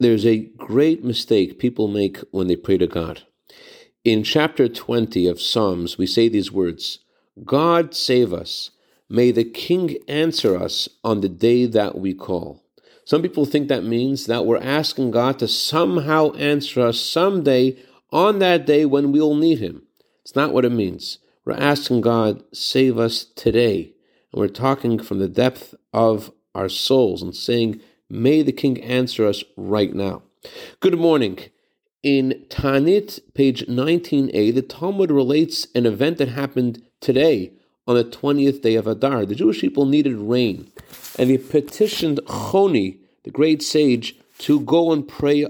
[0.00, 3.22] there's a great mistake people make when they pray to God.
[4.04, 7.00] In chapter 20 of Psalms, we say these words
[7.44, 8.70] God save us.
[9.08, 12.62] May the King answer us on the day that we call.
[13.04, 17.76] Some people think that means that we're asking God to somehow answer us someday
[18.12, 19.82] on that day when we'll need Him.
[20.22, 21.18] It's not what it means.
[21.44, 23.94] We're asking God, save us today.
[24.32, 27.80] And we're talking from the depth of our souls and saying,
[28.10, 30.22] May the King answer us right now.
[30.80, 31.40] Good morning.
[32.02, 37.52] In Tanit, page 19a, the Talmud relates an event that happened today
[37.86, 39.26] on the 20th day of Adar.
[39.26, 40.70] The Jewish people needed rain,
[41.18, 45.46] and they petitioned Choni, the great sage, to go and pray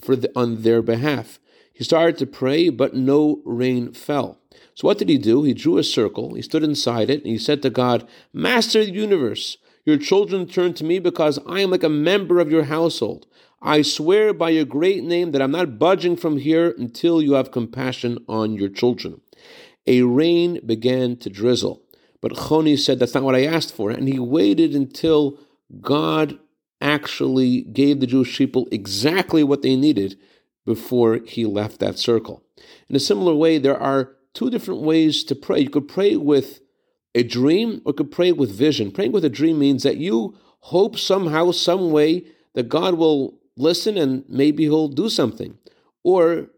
[0.00, 1.38] for the, on their behalf.
[1.72, 4.38] He started to pray, but no rain fell.
[4.74, 5.44] So what did he do?
[5.44, 8.86] He drew a circle, he stood inside it, and he said to God, Master of
[8.86, 9.58] the universe,
[9.90, 13.26] your children turn to me because I am like a member of your household.
[13.60, 17.50] I swear by your great name that I'm not budging from here until you have
[17.50, 19.20] compassion on your children.
[19.86, 21.82] A rain began to drizzle,
[22.20, 23.90] but Choni said, That's not what I asked for.
[23.90, 25.38] And he waited until
[25.80, 26.38] God
[26.80, 30.16] actually gave the Jewish people exactly what they needed
[30.64, 32.42] before he left that circle.
[32.88, 35.60] In a similar way, there are two different ways to pray.
[35.60, 36.60] You could pray with
[37.14, 38.90] a dream or could pray with vision.
[38.90, 43.96] Praying with a dream means that you hope somehow, some way, that God will listen
[43.96, 45.58] and maybe He'll do something.
[46.02, 46.48] Or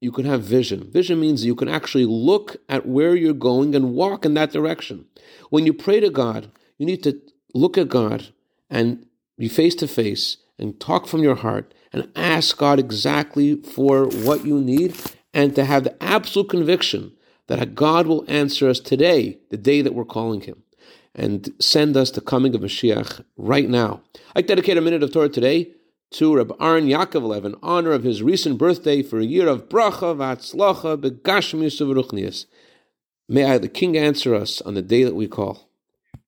[0.00, 0.90] you could have vision.
[0.90, 5.06] Vision means you can actually look at where you're going and walk in that direction.
[5.50, 7.20] When you pray to God, you need to
[7.54, 8.28] look at God
[8.70, 14.06] and be face to face and talk from your heart and ask God exactly for
[14.06, 14.94] what you need
[15.34, 17.12] and to have the absolute conviction
[17.48, 20.62] that God will answer us today, the day that we're calling Him,
[21.14, 24.02] and send us the coming of Mashiach right now.
[24.36, 25.72] I dedicate a minute of Torah today
[26.12, 30.16] to Reb Aaron Yaakov in honor of his recent birthday for a year of bracha
[30.16, 32.46] v'atzlacha begashmius
[33.28, 35.67] May the King, answer us on the day that we call.